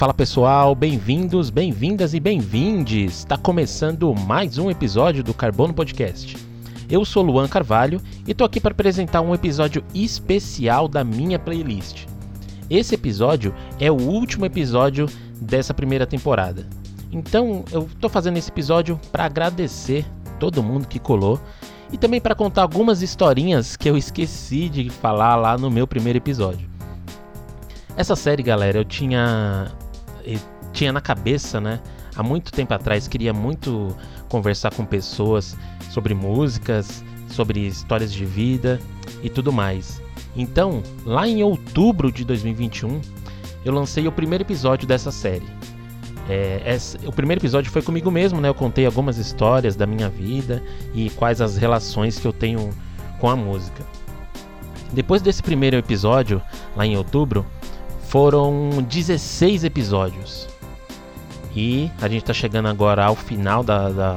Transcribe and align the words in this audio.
Fala 0.00 0.14
pessoal, 0.14 0.74
bem-vindos, 0.74 1.50
bem-vindas 1.50 2.14
e 2.14 2.20
bem-vindes! 2.20 3.18
Está 3.18 3.36
começando 3.36 4.14
mais 4.14 4.56
um 4.56 4.70
episódio 4.70 5.22
do 5.22 5.34
Carbono 5.34 5.74
Podcast. 5.74 6.38
Eu 6.88 7.04
sou 7.04 7.22
Luan 7.22 7.46
Carvalho 7.46 8.00
e 8.26 8.32
tô 8.32 8.42
aqui 8.42 8.58
para 8.58 8.72
apresentar 8.72 9.20
um 9.20 9.34
episódio 9.34 9.84
especial 9.94 10.88
da 10.88 11.04
minha 11.04 11.38
playlist. 11.38 12.06
Esse 12.70 12.94
episódio 12.94 13.54
é 13.78 13.90
o 13.90 14.00
último 14.00 14.46
episódio 14.46 15.04
dessa 15.38 15.74
primeira 15.74 16.06
temporada. 16.06 16.66
Então, 17.12 17.62
eu 17.70 17.86
tô 18.00 18.08
fazendo 18.08 18.38
esse 18.38 18.48
episódio 18.48 18.98
para 19.12 19.26
agradecer 19.26 20.06
todo 20.38 20.62
mundo 20.62 20.88
que 20.88 20.98
colou 20.98 21.38
e 21.92 21.98
também 21.98 22.22
para 22.22 22.34
contar 22.34 22.62
algumas 22.62 23.02
historinhas 23.02 23.76
que 23.76 23.90
eu 23.90 23.98
esqueci 23.98 24.70
de 24.70 24.88
falar 24.88 25.36
lá 25.36 25.58
no 25.58 25.70
meu 25.70 25.86
primeiro 25.86 26.16
episódio. 26.16 26.70
Essa 27.94 28.16
série, 28.16 28.42
galera, 28.42 28.78
eu 28.78 28.84
tinha 28.86 29.70
tinha 30.72 30.92
na 30.92 31.00
cabeça, 31.00 31.60
né? 31.60 31.80
Há 32.16 32.22
muito 32.22 32.52
tempo 32.52 32.74
atrás 32.74 33.08
queria 33.08 33.32
muito 33.32 33.96
conversar 34.28 34.72
com 34.74 34.84
pessoas 34.84 35.56
sobre 35.90 36.14
músicas, 36.14 37.04
sobre 37.28 37.66
histórias 37.66 38.12
de 38.12 38.24
vida 38.24 38.80
e 39.22 39.28
tudo 39.30 39.52
mais. 39.52 40.02
Então, 40.36 40.82
lá 41.04 41.26
em 41.26 41.42
outubro 41.42 42.12
de 42.12 42.24
2021, 42.24 43.00
eu 43.64 43.72
lancei 43.72 44.06
o 44.06 44.12
primeiro 44.12 44.42
episódio 44.44 44.86
dessa 44.86 45.10
série. 45.10 45.46
É, 46.28 46.62
esse, 46.74 46.96
o 47.06 47.12
primeiro 47.12 47.40
episódio 47.40 47.72
foi 47.72 47.82
comigo 47.82 48.10
mesmo, 48.10 48.40
né? 48.40 48.48
Eu 48.48 48.54
contei 48.54 48.86
algumas 48.86 49.18
histórias 49.18 49.74
da 49.74 49.86
minha 49.86 50.08
vida 50.08 50.62
e 50.94 51.10
quais 51.10 51.40
as 51.40 51.56
relações 51.56 52.18
que 52.18 52.26
eu 52.26 52.32
tenho 52.32 52.70
com 53.18 53.28
a 53.28 53.34
música. 53.34 53.84
Depois 54.92 55.22
desse 55.22 55.42
primeiro 55.42 55.76
episódio, 55.76 56.40
lá 56.76 56.86
em 56.86 56.96
outubro, 56.96 57.44
foram 58.10 58.82
16 58.88 59.62
episódios. 59.62 60.48
E 61.54 61.88
a 62.02 62.08
gente 62.08 62.22
está 62.22 62.34
chegando 62.34 62.66
agora 62.66 63.04
ao 63.04 63.14
final 63.14 63.62
da, 63.62 63.88
da, 63.88 64.16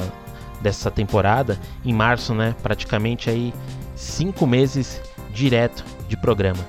dessa 0.60 0.90
temporada, 0.90 1.60
em 1.86 1.94
março, 1.94 2.34
né? 2.34 2.56
Praticamente 2.64 3.30
aí 3.30 3.54
cinco 3.96 4.48
meses 4.48 5.00
direto 5.32 5.86
de 6.10 6.18
programa. 6.18 6.66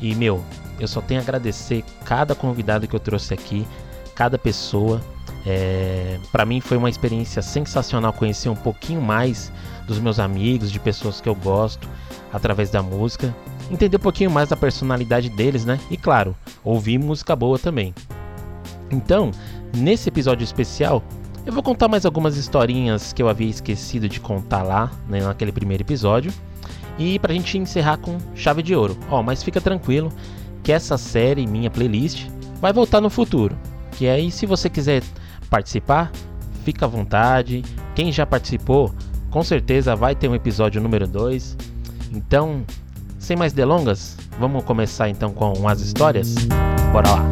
E 0.00 0.14
meu, 0.14 0.42
eu 0.78 0.88
só 0.88 1.02
tenho 1.02 1.20
a 1.20 1.22
agradecer 1.22 1.84
cada 2.06 2.34
convidado 2.34 2.88
que 2.88 2.96
eu 2.96 3.00
trouxe 3.00 3.34
aqui, 3.34 3.68
cada 4.14 4.38
pessoa. 4.38 4.98
É, 5.44 6.18
para 6.32 6.46
mim 6.46 6.62
foi 6.62 6.78
uma 6.78 6.88
experiência 6.88 7.42
sensacional 7.42 8.14
conhecer 8.14 8.48
um 8.48 8.56
pouquinho 8.56 9.02
mais 9.02 9.52
dos 9.86 9.98
meus 9.98 10.18
amigos, 10.18 10.72
de 10.72 10.80
pessoas 10.80 11.20
que 11.20 11.28
eu 11.28 11.34
gosto 11.34 11.86
através 12.32 12.70
da 12.70 12.82
música, 12.82 13.34
entender 13.70 13.96
um 13.96 14.00
pouquinho 14.00 14.30
mais 14.30 14.48
da 14.48 14.56
personalidade 14.56 15.28
deles, 15.30 15.64
né? 15.64 15.78
E 15.90 15.96
claro, 15.96 16.36
ouvir 16.64 16.98
música 16.98 17.36
boa 17.36 17.58
também. 17.58 17.94
Então, 18.90 19.30
nesse 19.76 20.08
episódio 20.08 20.44
especial, 20.44 21.02
eu 21.46 21.52
vou 21.52 21.62
contar 21.62 21.88
mais 21.88 22.04
algumas 22.04 22.36
historinhas 22.36 23.12
que 23.12 23.22
eu 23.22 23.28
havia 23.28 23.48
esquecido 23.48 24.08
de 24.08 24.20
contar 24.20 24.62
lá, 24.62 24.90
né, 25.08 25.20
naquele 25.20 25.52
primeiro 25.52 25.82
episódio. 25.82 26.32
E 26.98 27.18
pra 27.18 27.32
gente 27.32 27.56
encerrar 27.56 27.96
com 27.96 28.18
chave 28.34 28.62
de 28.62 28.74
ouro. 28.74 28.96
Ó, 29.08 29.22
mas 29.22 29.42
fica 29.42 29.60
tranquilo 29.60 30.12
que 30.62 30.72
essa 30.72 30.98
série, 30.98 31.46
minha 31.46 31.70
playlist, 31.70 32.26
vai 32.60 32.72
voltar 32.72 33.00
no 33.00 33.08
futuro. 33.08 33.56
Que 33.92 34.06
aí, 34.06 34.30
se 34.30 34.44
você 34.44 34.68
quiser 34.68 35.02
participar, 35.48 36.12
fica 36.64 36.84
à 36.84 36.88
vontade. 36.88 37.64
Quem 37.94 38.12
já 38.12 38.26
participou, 38.26 38.92
com 39.30 39.42
certeza 39.42 39.96
vai 39.96 40.14
ter 40.14 40.28
um 40.28 40.34
episódio 40.34 40.80
número 40.80 41.06
2. 41.06 41.56
Então, 42.12 42.64
sem 43.20 43.36
mais 43.36 43.52
delongas, 43.52 44.16
vamos 44.38 44.64
começar 44.64 45.08
então 45.08 45.32
com 45.32 45.68
as 45.68 45.80
histórias? 45.80 46.34
Bora 46.90 47.10
lá! 47.10 47.30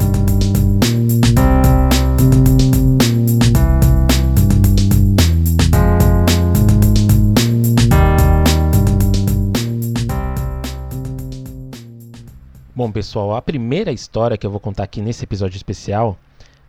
Bom, 12.76 12.92
pessoal, 12.92 13.34
a 13.34 13.42
primeira 13.42 13.90
história 13.90 14.36
que 14.36 14.46
eu 14.46 14.50
vou 14.52 14.60
contar 14.60 14.84
aqui 14.84 15.00
nesse 15.00 15.24
episódio 15.24 15.56
especial, 15.56 16.16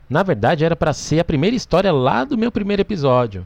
na 0.09 0.23
verdade 0.23 0.65
era 0.65 0.75
para 0.75 0.91
ser 0.91 1.19
a 1.19 1.23
primeira 1.23 1.55
história 1.55 1.91
lá 1.91 2.23
do 2.23 2.35
meu 2.35 2.51
primeiro 2.51 2.81
episódio 2.81 3.45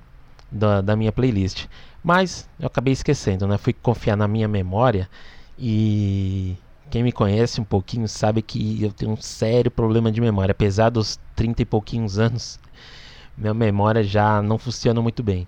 da, 0.50 0.80
da 0.80 0.96
minha 0.96 1.12
playlist. 1.12 1.66
Mas 2.02 2.48
eu 2.60 2.68
acabei 2.68 2.94
esquecendo, 2.94 3.48
né? 3.48 3.58
Fui 3.58 3.74
confiar 3.74 4.16
na 4.16 4.28
minha 4.28 4.48
memória 4.48 5.10
e 5.58 6.58
quem 6.90 7.04
me 7.04 7.12
conhece 7.12 7.60
um 7.60 7.64
pouquinho 7.64 8.08
sabe 8.08 8.42
que 8.42 8.82
eu 8.84 8.92
tenho 8.92 9.12
um 9.12 9.18
sério 9.18 9.72
problema 9.72 10.12
de 10.12 10.22
memória. 10.22 10.52
Apesar 10.52 10.90
dos 10.90 11.20
30 11.36 11.62
e 11.62 11.66
pouquinhos 11.66 12.20
anos, 12.20 12.60
minha 13.38 13.54
memória 13.54 14.04
já 14.04 14.42
não 14.42 14.58
funciona 14.58 15.02
muito 15.02 15.24
bem. 15.24 15.48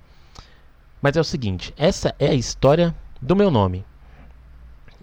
Mas 1.02 1.16
é 1.16 1.22
o 1.22 1.24
seguinte, 1.24 1.74
essa 1.78 2.16
é 2.18 2.30
a 2.30 2.34
história 2.34 2.96
do 3.22 3.36
meu 3.36 3.52
nome. 3.52 3.86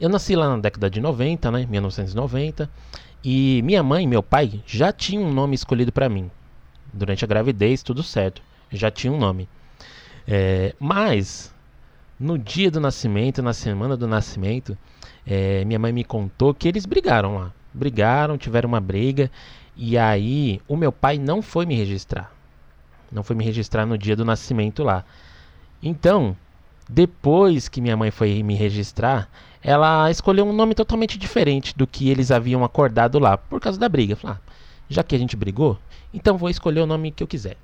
Eu 0.01 0.09
nasci 0.09 0.35
lá 0.35 0.49
na 0.49 0.59
década 0.59 0.91
de 0.91 1.01
90, 1.01 1.51
né, 1.51 1.65
1990, 1.65 2.69
e 3.23 3.63
minha 3.63 3.83
mãe 3.85 4.03
e 4.03 4.07
meu 4.09 4.23
pai 4.23 4.61
já 4.67 4.93
tinham 4.93 5.23
um 5.23 5.33
nome 5.33 5.55
escolhido 5.55 5.93
para 5.93 6.09
mim. 6.09 6.29
Durante 6.93 7.25
a 7.25 7.29
gravidez, 7.29 7.85
tudo 7.85 8.03
certo, 8.03 8.43
já 8.71 8.91
tinha 8.91 9.13
um 9.13 9.19
nome. 9.19 9.49
É, 10.27 10.75
mas 10.79 11.55
no 12.19 12.39
dia 12.39 12.71
do 12.71 12.81
nascimento, 12.81 13.43
na 13.43 13.53
semana 13.53 13.97
do 13.97 14.07
nascimento, 14.07 14.77
é, 15.27 15.65
minha 15.65 15.79
mãe 15.79 15.93
me 15.93 16.05
contou 16.05 16.55
que 16.55 16.69
eles 16.69 16.87
brigaram 16.87 17.37
lá. 17.37 17.53
Brigaram, 17.75 18.37
tiveram 18.37 18.69
uma 18.69 18.81
briga, 18.81 19.31
e 19.77 19.97
aí 19.97 20.61
o 20.69 20.77
meu 20.77 20.93
pai 20.93 21.19
não 21.19 21.41
foi 21.41 21.67
me 21.67 21.75
registrar. 21.75 22.33
Não 23.11 23.23
foi 23.23 23.35
me 23.35 23.45
registrar 23.45 23.87
no 23.87 23.97
dia 23.97 24.15
do 24.15 24.25
nascimento 24.25 24.83
lá. 24.83 25.05
Então, 25.83 26.37
depois 26.89 27.69
que 27.69 27.81
minha 27.81 27.97
mãe 27.97 28.11
foi 28.11 28.43
me 28.43 28.55
registrar, 28.55 29.29
ela 29.63 30.11
escolheu 30.11 30.47
um 30.47 30.53
nome 30.53 30.75
totalmente 30.75 31.19
diferente 31.19 31.77
do 31.77 31.87
que 31.87 32.11
eles 32.11 32.31
haviam 32.31 32.65
acordado 32.65 33.19
lá, 33.19 33.37
por 33.37 33.61
causa 33.61 33.79
da 33.79 33.89
briga. 33.89 34.17
Falei, 34.17 34.37
ah, 34.37 34.53
já 34.89 35.03
que 35.03 35.15
a 35.15 35.19
gente 35.19 35.37
brigou, 35.37 35.79
então 36.13 36.37
vou 36.37 36.51
escolher 36.51 36.81
o 36.81 36.87
nome 36.87 37.11
que 37.11 37.23
eu 37.23 37.27
quiser. 37.27 37.57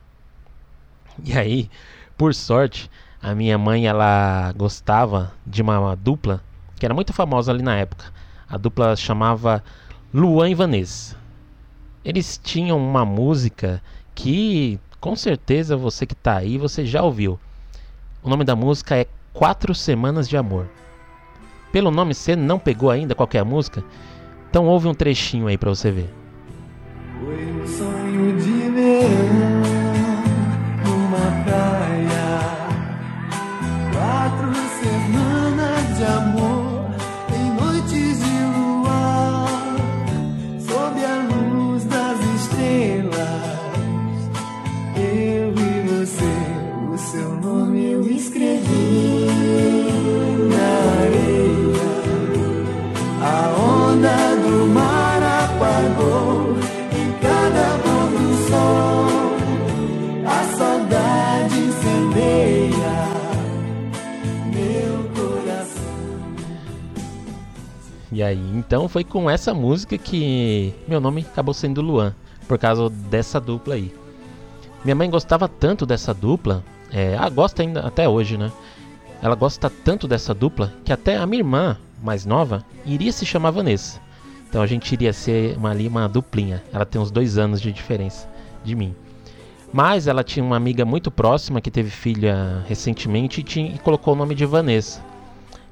E 1.25 1.37
aí, 1.37 1.69
por 2.17 2.35
sorte, 2.35 2.91
a 3.23 3.35
minha 3.35 3.59
mãe 3.59 3.87
ela 3.87 4.53
gostava 4.57 5.33
de 5.47 5.61
uma, 5.63 5.97
dupla 5.97 6.41
que 6.79 6.87
era 6.87 6.95
muito 6.95 7.13
famosa 7.13 7.51
ali 7.51 7.63
na 7.63 7.77
época. 7.77 8.05
A 8.49 8.57
dupla 8.57 8.95
chamava 8.95 9.63
Luan 10.15 10.49
e 10.49 10.55
Vanessa. 10.55 11.17
Eles 12.05 12.41
tinham 12.43 12.79
uma 12.79 13.05
música 13.05 13.83
que 14.15 14.79
com 15.01 15.15
certeza 15.17 15.77
você 15.77 16.07
que 16.07 16.15
está 16.15 16.37
aí, 16.37 16.57
você 16.57 16.87
já 16.87 17.03
ouviu. 17.03 17.39
O 18.23 18.29
nome 18.29 18.45
da 18.45 18.57
música 18.57 18.97
é 18.97 19.07
Quatro 19.33 19.75
Semanas 19.75 20.29
de 20.29 20.37
Amor. 20.37 20.69
Pelo 21.73 21.91
nome 21.91 22.15
você 22.15 22.35
não 22.35 22.59
pegou 22.59 22.91
ainda 22.91 23.15
qual 23.15 23.29
a 23.39 23.45
música? 23.45 23.85
Então 24.49 24.67
ouve 24.67 24.89
um 24.89 24.95
trechinho 24.95 25.47
aí 25.47 25.59
para 25.59 25.71
você 25.71 25.91
ver. 25.91 26.11
Foi 27.21 28.58
aí, 68.29 68.51
então 68.55 68.89
foi 68.89 69.05
com 69.05 69.29
essa 69.29 69.53
música 69.53 69.99
que 69.99 70.75
meu 70.87 71.01
nome 71.01 71.23
acabou 71.23 71.53
sendo 71.53 71.83
Luan, 71.83 72.15
por 72.47 72.59
causa 72.59 72.89
dessa 72.89 73.41
dupla 73.41 73.75
aí. 73.75 73.93
Minha 74.85 74.95
mãe 74.95 75.11
gostava 75.11 75.49
tanto 75.49 75.85
dessa 75.85 76.15
dupla, 76.15 76.63
é, 76.93 77.17
gosta 77.31 77.63
ainda 77.63 77.81
até 77.81 78.09
hoje, 78.09 78.37
né? 78.37 78.51
Ela 79.21 79.35
gosta 79.35 79.69
tanto 79.69 80.07
dessa 80.07 80.33
dupla 80.33 80.73
que 80.85 80.93
até 80.93 81.17
a 81.17 81.27
minha 81.27 81.41
irmã, 81.41 81.77
mais 82.03 82.25
nova, 82.25 82.65
iria 82.87 83.13
se 83.13 83.27
chamar 83.27 83.51
Vanessa. 83.51 84.01
Então 84.49 84.63
a 84.63 84.67
gente 84.67 84.93
iria 84.93 85.13
ser 85.13 85.57
uma, 85.57 85.71
ali 85.71 85.89
uma 85.89 86.09
duplinha. 86.09 86.63
Ela 86.73 86.87
tem 86.87 87.01
uns 87.01 87.11
dois 87.11 87.37
anos 87.37 87.61
de 87.61 87.73
diferença 87.73 88.29
de 88.65 88.75
mim. 88.75 88.95
Mas 89.73 90.07
ela 90.07 90.25
tinha 90.25 90.45
uma 90.45 90.57
amiga 90.57 90.85
muito 90.85 91.11
próxima 91.11 91.61
que 91.61 91.71
teve 91.71 91.91
filha 91.91 92.65
recentemente 92.67 93.41
e, 93.41 93.45
tinha, 93.45 93.75
e 93.75 93.79
colocou 93.79 94.15
o 94.15 94.17
nome 94.17 94.35
de 94.35 94.47
Vanessa. 94.47 95.03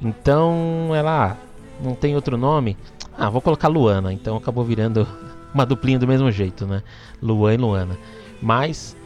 Então 0.02 0.90
ela, 0.94 1.32
ah, 1.32 1.36
não 1.82 1.94
tem 1.94 2.14
outro 2.14 2.36
nome? 2.36 2.76
Ah, 3.16 3.30
vou 3.30 3.40
colocar 3.40 3.68
Luana. 3.68 4.12
Então 4.12 4.36
acabou 4.36 4.64
virando 4.64 5.06
uma 5.52 5.66
duplinha 5.66 5.98
do 5.98 6.06
mesmo 6.06 6.30
jeito, 6.30 6.66
né? 6.66 6.82
Luan 7.22 7.54
e 7.54 7.56
Luana. 7.56 7.98
Mas 8.40 8.96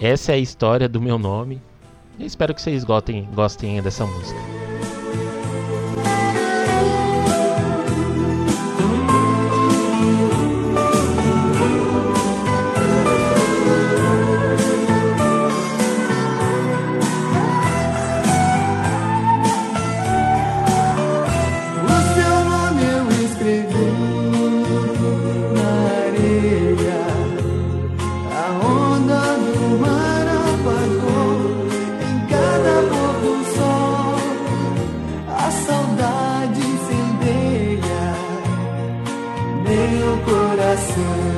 essa 0.00 0.32
é 0.32 0.36
a 0.36 0.38
história 0.38 0.88
do 0.88 1.00
meu 1.00 1.18
nome. 1.18 1.60
Eu 2.18 2.26
espero 2.26 2.54
que 2.54 2.60
vocês 2.60 2.84
gostem, 2.84 3.28
gostem 3.34 3.80
dessa 3.82 4.04
música. 4.04 4.57
Coração. 40.78 41.37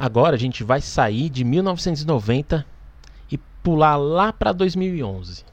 Agora 0.00 0.34
a 0.34 0.38
gente 0.38 0.64
vai 0.64 0.80
sair 0.80 1.28
de 1.28 1.44
1990 1.44 2.64
e 3.30 3.36
pular 3.62 3.96
lá 3.96 4.32
para 4.32 4.50
2011. 4.50 5.44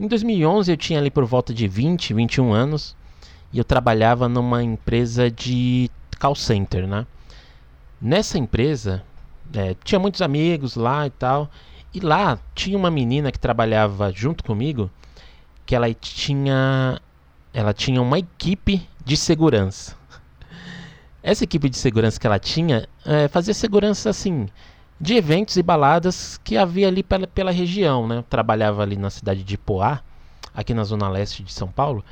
Em 0.00 0.08
2011 0.08 0.72
eu 0.72 0.76
tinha 0.76 0.98
ali 0.98 1.08
por 1.08 1.24
volta 1.24 1.54
de 1.54 1.68
20, 1.68 2.14
21 2.14 2.52
anos 2.52 2.96
e 3.52 3.58
eu 3.58 3.62
trabalhava 3.62 4.28
numa 4.28 4.60
empresa 4.60 5.30
de 5.30 5.88
call 6.18 6.34
center, 6.34 6.84
né? 6.88 7.06
Nessa 8.02 8.38
empresa 8.38 9.04
é, 9.54 9.76
tinha 9.84 10.00
muitos 10.00 10.20
amigos 10.20 10.74
lá 10.74 11.06
e 11.06 11.10
tal 11.10 11.48
e 11.94 12.00
lá 12.00 12.36
tinha 12.56 12.76
uma 12.76 12.90
menina 12.90 13.30
que 13.30 13.38
trabalhava 13.38 14.10
junto 14.10 14.42
comigo 14.42 14.90
que 15.64 15.76
ela 15.76 15.86
tinha 15.94 17.00
ela 17.52 17.72
tinha 17.72 18.02
uma 18.02 18.18
equipe 18.18 18.84
de 19.04 19.16
segurança. 19.16 19.94
Essa 21.24 21.44
equipe 21.44 21.70
de 21.70 21.78
segurança 21.78 22.20
que 22.20 22.26
ela 22.26 22.38
tinha 22.38 22.86
eh, 23.06 23.28
fazia 23.28 23.54
segurança 23.54 24.10
assim 24.10 24.46
de 25.00 25.14
eventos 25.14 25.56
e 25.56 25.62
baladas 25.62 26.38
que 26.44 26.54
havia 26.54 26.86
ali 26.86 27.02
pela, 27.02 27.26
pela 27.26 27.50
região, 27.50 28.06
né? 28.06 28.18
Eu 28.18 28.22
trabalhava 28.22 28.82
ali 28.82 28.94
na 28.94 29.08
cidade 29.08 29.42
de 29.42 29.56
Poá, 29.56 30.02
aqui 30.54 30.74
na 30.74 30.84
zona 30.84 31.08
leste 31.08 31.42
de 31.42 31.50
São 31.50 31.68
Paulo. 31.68 32.04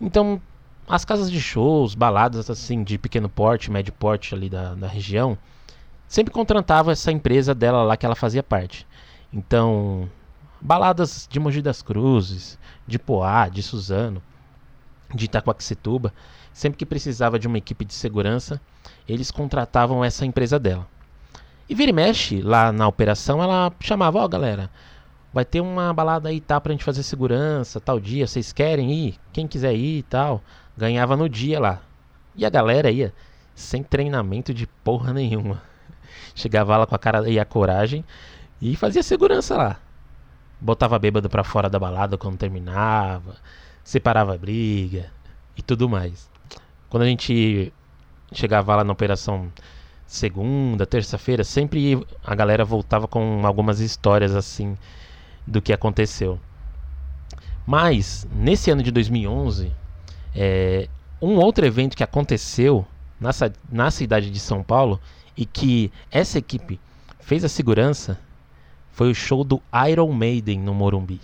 Então, 0.00 0.40
as 0.88 1.04
casas 1.04 1.30
de 1.30 1.38
shows, 1.38 1.94
baladas 1.94 2.48
assim 2.48 2.82
de 2.82 2.96
pequeno 2.96 3.28
porte, 3.28 3.70
médio 3.70 3.92
porte 3.92 4.34
ali 4.34 4.48
da, 4.48 4.74
da 4.74 4.88
região, 4.88 5.36
sempre 6.08 6.32
contratava 6.32 6.92
essa 6.92 7.12
empresa 7.12 7.54
dela 7.54 7.82
lá 7.82 7.94
que 7.94 8.06
ela 8.06 8.14
fazia 8.14 8.42
parte. 8.42 8.86
Então, 9.30 10.08
baladas 10.62 11.28
de 11.30 11.38
Mogi 11.38 11.60
das 11.60 11.82
Cruzes, 11.82 12.58
de 12.86 12.98
Poá, 12.98 13.50
de 13.50 13.62
Suzano, 13.62 14.22
de 15.14 15.26
Itacoaxetuba, 15.26 16.10
sempre 16.56 16.78
que 16.78 16.86
precisava 16.86 17.38
de 17.38 17.46
uma 17.46 17.58
equipe 17.58 17.84
de 17.84 17.92
segurança, 17.92 18.58
eles 19.06 19.30
contratavam 19.30 20.02
essa 20.02 20.24
empresa 20.24 20.58
dela. 20.58 20.88
E 21.68 21.74
vira 21.74 21.90
e 21.90 21.92
mexe, 21.92 22.40
lá 22.40 22.72
na 22.72 22.88
operação, 22.88 23.42
ela 23.42 23.70
chamava, 23.78 24.20
ó 24.20 24.26
galera, 24.26 24.70
vai 25.34 25.44
ter 25.44 25.60
uma 25.60 25.92
balada 25.92 26.30
aí 26.30 26.40
tá 26.40 26.58
pra 26.58 26.72
gente 26.72 26.82
fazer 26.82 27.02
segurança, 27.02 27.78
tal 27.78 28.00
dia, 28.00 28.26
vocês 28.26 28.54
querem 28.54 28.90
ir? 28.90 29.20
Quem 29.34 29.46
quiser 29.46 29.74
ir 29.74 29.98
e 29.98 30.02
tal, 30.04 30.42
ganhava 30.74 31.14
no 31.14 31.28
dia 31.28 31.60
lá. 31.60 31.82
E 32.34 32.46
a 32.46 32.48
galera 32.48 32.90
ia 32.90 33.12
sem 33.54 33.82
treinamento 33.82 34.54
de 34.54 34.66
porra 34.66 35.12
nenhuma. 35.12 35.62
Chegava 36.34 36.74
lá 36.78 36.86
com 36.86 36.94
a 36.94 36.98
cara 36.98 37.28
e 37.28 37.38
a 37.38 37.44
coragem 37.44 38.02
e 38.62 38.74
fazia 38.76 39.02
segurança 39.02 39.58
lá. 39.58 39.76
Botava 40.58 40.98
bêbado 40.98 41.28
pra 41.28 41.44
fora 41.44 41.68
da 41.68 41.78
balada 41.78 42.16
quando 42.16 42.38
terminava, 42.38 43.36
separava 43.84 44.34
a 44.34 44.38
briga 44.38 45.12
e 45.54 45.60
tudo 45.60 45.86
mais. 45.86 46.34
Quando 46.88 47.02
a 47.02 47.06
gente 47.06 47.72
chegava 48.32 48.76
lá 48.76 48.84
na 48.84 48.92
operação 48.92 49.50
segunda, 50.06 50.86
terça-feira, 50.86 51.42
sempre 51.42 52.04
a 52.24 52.34
galera 52.34 52.64
voltava 52.64 53.08
com 53.08 53.42
algumas 53.44 53.80
histórias 53.80 54.34
assim 54.34 54.76
do 55.46 55.60
que 55.60 55.72
aconteceu. 55.72 56.38
Mas 57.66 58.26
nesse 58.32 58.70
ano 58.70 58.82
de 58.82 58.90
2011, 58.90 59.72
é, 60.34 60.88
um 61.20 61.36
outro 61.36 61.66
evento 61.66 61.96
que 61.96 62.04
aconteceu 62.04 62.86
ci- 63.32 63.52
na 63.70 63.90
cidade 63.90 64.30
de 64.30 64.38
São 64.38 64.62
Paulo 64.62 65.00
e 65.36 65.44
que 65.44 65.90
essa 66.10 66.38
equipe 66.38 66.78
fez 67.20 67.44
a 67.44 67.48
segurança 67.48 68.18
foi 68.92 69.10
o 69.10 69.14
show 69.14 69.42
do 69.42 69.60
Iron 69.88 70.12
Maiden 70.12 70.60
no 70.60 70.72
Morumbi. 70.72 71.20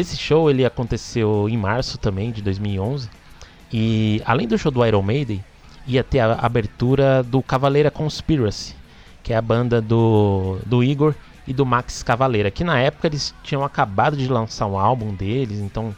Esse 0.00 0.16
show 0.16 0.50
ele 0.50 0.64
aconteceu 0.64 1.46
em 1.48 1.56
março 1.58 1.98
também 1.98 2.32
de 2.32 2.40
2011 2.40 3.10
e 3.72 4.22
além 4.24 4.48
do 4.48 4.56
show 4.56 4.72
do 4.72 4.84
Iron 4.84 5.02
Maiden 5.02 5.44
ia 5.86 6.02
ter 6.02 6.20
a 6.20 6.32
abertura 6.34 7.22
do 7.22 7.42
Cavaleira 7.42 7.90
Conspiracy, 7.90 8.74
que 9.22 9.32
é 9.32 9.36
a 9.36 9.42
banda 9.42 9.80
do, 9.82 10.58
do 10.64 10.82
Igor 10.82 11.14
e 11.46 11.52
do 11.52 11.66
Max 11.66 12.02
Cavaleira, 12.02 12.50
que 12.50 12.64
na 12.64 12.78
época 12.78 13.08
eles 13.08 13.34
tinham 13.42 13.62
acabado 13.62 14.16
de 14.16 14.26
lançar 14.26 14.66
um 14.66 14.78
álbum 14.78 15.14
deles, 15.14 15.58
então 15.60 15.94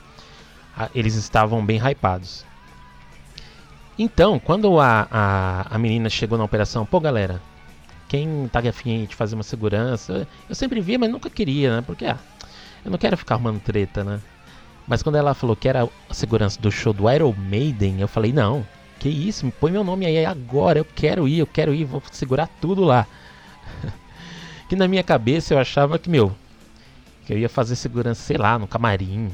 a- 0.76 0.90
eles 0.94 1.14
estavam 1.14 1.64
bem 1.64 1.78
hypados. 1.78 2.44
Então, 3.98 4.38
quando 4.38 4.80
a, 4.80 5.06
a, 5.10 5.76
a 5.76 5.78
menina 5.78 6.08
chegou 6.08 6.38
na 6.38 6.44
operação, 6.44 6.84
pô 6.86 6.98
galera, 6.98 7.40
quem 8.08 8.48
tá 8.48 8.60
afim 8.60 9.06
de 9.06 9.14
fazer 9.14 9.34
uma 9.34 9.42
segurança. 9.42 10.28
Eu 10.48 10.54
sempre 10.54 10.80
via, 10.80 10.98
mas 10.98 11.10
nunca 11.10 11.30
queria, 11.30 11.76
né? 11.76 11.82
Porque, 11.82 12.04
ah, 12.04 12.18
eu 12.84 12.90
não 12.90 12.98
quero 12.98 13.16
ficar 13.16 13.34
arrumando 13.34 13.60
treta, 13.60 14.02
né? 14.02 14.20
Mas 14.86 15.02
quando 15.02 15.16
ela 15.16 15.34
falou 15.34 15.54
que 15.54 15.68
era 15.68 15.88
a 16.08 16.14
segurança 16.14 16.60
do 16.60 16.70
show 16.70 16.92
do 16.92 17.10
Iron 17.10 17.34
Maiden, 17.36 18.00
eu 18.00 18.08
falei, 18.08 18.32
não, 18.32 18.66
que 18.98 19.08
isso, 19.08 19.50
põe 19.60 19.70
meu 19.70 19.84
nome 19.84 20.06
aí 20.06 20.24
agora, 20.24 20.78
eu 20.78 20.84
quero 20.84 21.26
ir, 21.28 21.38
eu 21.38 21.46
quero 21.46 21.72
ir, 21.74 21.84
vou 21.84 22.02
segurar 22.10 22.48
tudo 22.60 22.82
lá. 22.84 23.06
que 24.68 24.76
na 24.76 24.88
minha 24.88 25.02
cabeça 25.02 25.54
eu 25.54 25.58
achava 25.58 25.98
que, 25.98 26.10
meu, 26.10 26.34
que 27.24 27.32
eu 27.32 27.38
ia 27.38 27.48
fazer 27.48 27.76
segurança, 27.76 28.22
sei 28.22 28.36
lá, 28.36 28.58
no 28.58 28.66
camarim, 28.66 29.30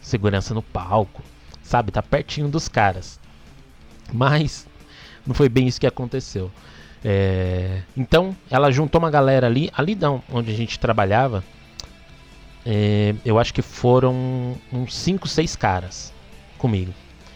segurança 0.00 0.52
no 0.52 0.62
palco, 0.62 1.22
sabe? 1.62 1.92
Tá 1.92 2.02
pertinho 2.02 2.48
dos 2.48 2.68
caras. 2.68 3.18
Mas 4.12 4.66
não 5.26 5.34
foi 5.34 5.48
bem 5.48 5.66
isso 5.66 5.80
que 5.80 5.86
aconteceu. 5.86 6.50
É, 7.02 7.82
então 7.96 8.36
ela 8.50 8.70
juntou 8.70 8.98
uma 8.98 9.10
galera 9.10 9.46
ali, 9.46 9.70
ali 9.74 9.94
não, 9.94 10.22
onde 10.30 10.50
a 10.50 10.54
gente 10.54 10.78
trabalhava. 10.78 11.42
É, 12.64 13.14
eu 13.24 13.38
acho 13.38 13.54
que 13.54 13.62
foram 13.62 14.56
uns 14.72 14.94
5, 14.94 15.26
6 15.26 15.56
caras 15.56 16.12
comigo. 16.58 16.92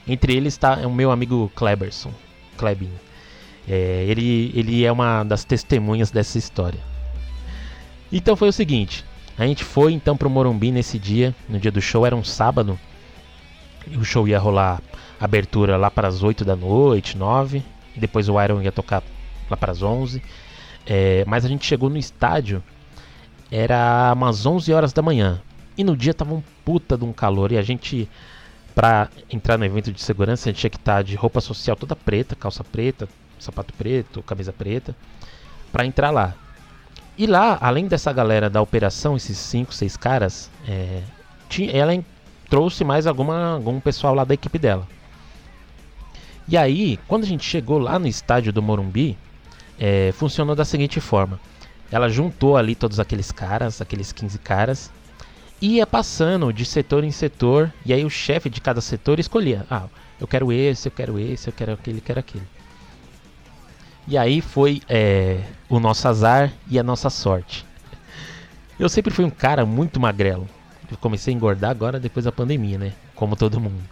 Entre 0.06 0.34
eles 0.34 0.54
está 0.54 0.74
o 0.86 0.92
meu 0.92 1.10
amigo 1.10 1.50
Kleberson, 1.54 2.12
Klebinho. 2.56 3.00
É, 3.66 4.04
ele, 4.06 4.52
ele 4.54 4.84
é 4.84 4.92
uma 4.92 5.24
das 5.24 5.44
testemunhas 5.44 6.10
dessa 6.10 6.36
história. 6.36 6.80
Então 8.12 8.36
foi 8.36 8.48
o 8.48 8.52
seguinte: 8.52 9.04
a 9.38 9.46
gente 9.46 9.64
foi 9.64 9.92
então 9.92 10.16
pro 10.16 10.28
Morumbi 10.28 10.70
nesse 10.70 10.98
dia, 10.98 11.34
no 11.48 11.58
dia 11.58 11.72
do 11.72 11.80
show, 11.80 12.04
era 12.04 12.14
um 12.14 12.24
sábado. 12.24 12.78
O 13.96 14.04
show 14.04 14.28
ia 14.28 14.38
rolar 14.38 14.80
abertura 15.18 15.76
lá 15.76 15.90
para 15.90 16.08
as 16.08 16.22
8 16.22 16.44
da 16.44 16.54
noite, 16.54 17.16
9. 17.16 17.62
E 17.96 18.00
depois 18.00 18.28
o 18.28 18.40
Iron 18.42 18.60
ia 18.60 18.72
tocar 18.72 19.02
lá 19.50 19.56
para 19.56 19.72
as 19.72 19.82
11. 19.82 20.22
É, 20.86 21.24
mas 21.26 21.44
a 21.44 21.48
gente 21.48 21.64
chegou 21.64 21.88
no 21.88 21.96
estádio, 21.96 22.62
era 23.54 24.12
umas 24.16 24.44
11 24.44 24.72
horas 24.72 24.92
da 24.92 25.00
manhã. 25.00 25.40
E 25.78 25.84
no 25.84 25.96
dia 25.96 26.12
tava 26.12 26.34
um 26.34 26.42
puta 26.64 26.98
de 26.98 27.04
um 27.04 27.12
calor. 27.12 27.52
E 27.52 27.56
a 27.56 27.62
gente, 27.62 28.08
pra 28.74 29.08
entrar 29.30 29.56
no 29.56 29.64
evento 29.64 29.92
de 29.92 30.02
segurança, 30.02 30.48
a 30.48 30.52
gente 30.52 30.60
tinha 30.60 30.70
que 30.70 30.76
estar 30.76 31.04
de 31.04 31.14
roupa 31.14 31.40
social 31.40 31.76
toda 31.76 31.94
preta, 31.94 32.34
calça 32.34 32.64
preta, 32.64 33.08
sapato 33.38 33.72
preto, 33.74 34.24
camisa 34.24 34.52
preta, 34.52 34.96
pra 35.70 35.86
entrar 35.86 36.10
lá. 36.10 36.34
E 37.16 37.28
lá, 37.28 37.56
além 37.60 37.86
dessa 37.86 38.12
galera 38.12 38.50
da 38.50 38.60
operação, 38.60 39.16
esses 39.16 39.38
5, 39.38 39.72
6 39.72 39.96
caras, 39.98 40.50
é, 40.66 41.02
tinha, 41.48 41.70
ela 41.70 41.92
trouxe 42.50 42.82
mais 42.82 43.06
alguma, 43.06 43.54
algum 43.54 43.78
pessoal 43.78 44.16
lá 44.16 44.24
da 44.24 44.34
equipe 44.34 44.58
dela. 44.58 44.88
E 46.48 46.56
aí, 46.56 46.98
quando 47.06 47.22
a 47.22 47.26
gente 47.26 47.44
chegou 47.44 47.78
lá 47.78 48.00
no 48.00 48.08
estádio 48.08 48.52
do 48.52 48.60
Morumbi, 48.60 49.16
é, 49.78 50.12
funcionou 50.12 50.56
da 50.56 50.64
seguinte 50.64 51.00
forma: 51.00 51.38
ela 51.90 52.08
juntou 52.08 52.56
ali 52.56 52.74
todos 52.74 52.98
aqueles 52.98 53.30
caras, 53.30 53.80
aqueles 53.80 54.12
15 54.12 54.38
caras, 54.38 54.90
e 55.60 55.76
ia 55.76 55.86
passando 55.86 56.52
de 56.52 56.64
setor 56.64 57.04
em 57.04 57.10
setor, 57.10 57.72
e 57.86 57.92
aí 57.92 58.04
o 58.04 58.10
chefe 58.10 58.50
de 58.50 58.60
cada 58.60 58.80
setor 58.80 59.18
escolhia: 59.18 59.64
ah, 59.70 59.84
eu 60.20 60.26
quero 60.26 60.52
esse, 60.52 60.88
eu 60.88 60.92
quero 60.92 61.18
esse, 61.18 61.48
eu 61.48 61.52
quero 61.52 61.72
aquele, 61.72 61.98
eu 61.98 62.02
quero 62.02 62.20
aquele. 62.20 62.46
E 64.06 64.18
aí 64.18 64.40
foi 64.40 64.82
é, 64.88 65.40
o 65.68 65.80
nosso 65.80 66.06
azar 66.06 66.52
e 66.68 66.78
a 66.78 66.82
nossa 66.82 67.08
sorte. 67.08 67.64
Eu 68.78 68.88
sempre 68.88 69.12
fui 69.12 69.24
um 69.24 69.30
cara 69.30 69.64
muito 69.64 69.98
magrelo. 69.98 70.46
Eu 70.90 70.98
comecei 70.98 71.32
a 71.32 71.36
engordar 71.36 71.70
agora 71.70 71.98
depois 71.98 72.24
da 72.24 72.32
pandemia, 72.32 72.76
né? 72.76 72.92
Como 73.14 73.34
todo 73.34 73.60
mundo. 73.60 73.82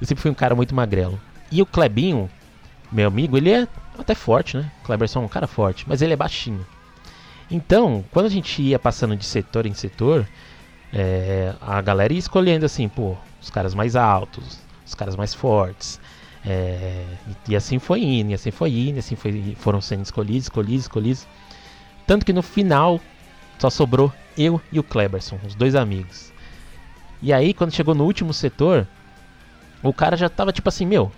Eu 0.00 0.06
sempre 0.06 0.20
fui 0.20 0.30
um 0.30 0.34
cara 0.34 0.54
muito 0.54 0.74
magrelo. 0.74 1.18
E 1.50 1.62
o 1.62 1.66
Klebinho, 1.66 2.28
meu 2.92 3.08
amigo, 3.08 3.36
ele 3.36 3.50
é 3.50 3.68
até 3.98 4.14
forte, 4.14 4.56
né? 4.56 4.70
O 4.82 4.86
Kleberson 4.86 5.22
é 5.22 5.24
um 5.24 5.28
cara 5.28 5.46
forte, 5.46 5.84
mas 5.88 6.02
ele 6.02 6.12
é 6.12 6.16
baixinho. 6.16 6.66
Então, 7.50 8.04
quando 8.10 8.26
a 8.26 8.30
gente 8.30 8.62
ia 8.62 8.78
passando 8.78 9.16
de 9.16 9.24
setor 9.24 9.66
em 9.66 9.74
setor, 9.74 10.26
é, 10.92 11.52
a 11.60 11.80
galera 11.80 12.12
ia 12.12 12.18
escolhendo 12.18 12.64
assim, 12.64 12.88
pô, 12.88 13.16
os 13.42 13.50
caras 13.50 13.74
mais 13.74 13.96
altos, 13.96 14.60
os 14.86 14.94
caras 14.94 15.16
mais 15.16 15.34
fortes. 15.34 16.00
É, 16.44 17.04
e, 17.28 17.52
e 17.52 17.56
assim 17.56 17.78
foi 17.78 18.02
indo, 18.02 18.30
e 18.30 18.34
assim 18.34 18.50
foi 18.50 18.70
indo, 18.70 18.96
e 18.96 18.98
assim 19.00 19.16
foi, 19.16 19.56
foram 19.58 19.80
sendo 19.80 20.04
escolhidos, 20.04 20.44
escolhidos, 20.44 20.82
escolhidos. 20.82 21.26
Tanto 22.06 22.24
que 22.24 22.32
no 22.32 22.42
final 22.42 23.00
só 23.58 23.68
sobrou 23.68 24.12
eu 24.38 24.60
e 24.72 24.78
o 24.78 24.82
Kleberson, 24.82 25.38
os 25.46 25.54
dois 25.54 25.74
amigos. 25.74 26.32
E 27.20 27.32
aí, 27.32 27.52
quando 27.52 27.74
chegou 27.74 27.94
no 27.94 28.04
último 28.04 28.32
setor, 28.32 28.86
o 29.82 29.92
cara 29.92 30.16
já 30.16 30.28
tava 30.28 30.52
tipo 30.52 30.68
assim, 30.68 30.86
meu, 30.86 31.12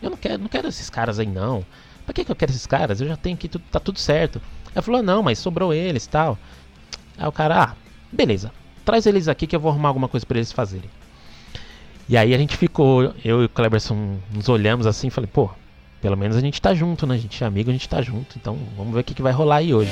eu 0.00 0.10
não 0.10 0.16
quero, 0.16 0.38
não 0.38 0.48
quero 0.48 0.68
esses 0.68 0.88
caras 0.88 1.18
aí 1.18 1.26
não. 1.26 1.64
Pra 2.04 2.14
que, 2.14 2.24
que 2.24 2.32
eu 2.32 2.36
quero 2.36 2.50
esses 2.50 2.66
caras? 2.66 3.00
Eu 3.00 3.08
já 3.08 3.16
tenho 3.16 3.36
tudo, 3.36 3.62
tá 3.70 3.78
tudo 3.78 3.98
certo. 3.98 4.40
Aí 4.74 4.82
falou, 4.82 5.02
não, 5.02 5.22
mas 5.22 5.38
sobrou 5.38 5.72
eles 5.72 6.06
tal. 6.06 6.38
Aí 7.18 7.26
o 7.26 7.32
cara, 7.32 7.62
ah, 7.62 7.72
beleza, 8.10 8.50
traz 8.84 9.06
eles 9.06 9.28
aqui 9.28 9.46
que 9.46 9.54
eu 9.54 9.60
vou 9.60 9.70
arrumar 9.70 9.88
alguma 9.88 10.08
coisa 10.08 10.24
pra 10.24 10.38
eles 10.38 10.52
fazerem. 10.52 10.90
E 12.08 12.16
aí 12.16 12.34
a 12.34 12.38
gente 12.38 12.56
ficou, 12.56 13.14
eu 13.24 13.42
e 13.42 13.44
o 13.46 13.48
Kleberson 13.48 14.18
nos 14.32 14.48
olhamos 14.48 14.86
assim 14.86 15.08
e 15.08 15.10
falei, 15.10 15.30
pô, 15.32 15.50
pelo 16.00 16.16
menos 16.16 16.36
a 16.36 16.40
gente 16.40 16.60
tá 16.60 16.74
junto, 16.74 17.06
né? 17.06 17.14
A 17.14 17.18
gente 17.18 17.42
é 17.42 17.46
amigo, 17.46 17.70
a 17.70 17.72
gente 17.72 17.88
tá 17.88 18.02
junto. 18.02 18.36
Então 18.36 18.58
vamos 18.76 18.92
ver 18.92 19.00
o 19.00 19.04
que, 19.04 19.14
que 19.14 19.22
vai 19.22 19.32
rolar 19.32 19.56
aí 19.56 19.72
hoje. 19.72 19.90